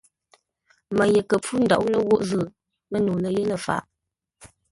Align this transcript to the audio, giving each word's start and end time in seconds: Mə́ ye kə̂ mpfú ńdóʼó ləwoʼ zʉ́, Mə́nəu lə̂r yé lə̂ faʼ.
Mə́ 0.95 1.07
ye 1.13 1.21
kə̂ 1.29 1.37
mpfú 1.39 1.53
ńdóʼó 1.63 1.87
ləwoʼ 1.93 2.21
zʉ́, 2.29 2.45
Mə́nəu 2.91 3.17
lə̂r 3.21 3.33
yé 3.37 3.43
lə̂ 3.49 3.57
faʼ. 3.65 3.81